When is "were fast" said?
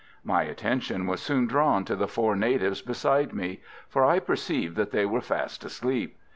5.05-5.63